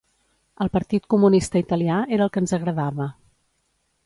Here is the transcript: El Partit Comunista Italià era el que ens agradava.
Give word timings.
El 0.65 0.71
Partit 0.77 1.05
Comunista 1.15 1.61
Italià 1.65 1.99
era 2.17 2.27
el 2.29 2.33
que 2.39 2.43
ens 2.45 2.57
agradava. 2.61 3.11